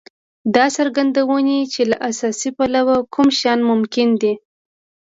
دا 0.55 0.65
څرګندوي 0.77 1.59
چې 1.73 1.81
له 1.89 1.97
سیاسي 2.19 2.49
پلوه 2.57 2.95
کوم 3.13 3.27
شیان 3.39 3.59
ممکن 3.69 4.07
دي. 4.21 4.33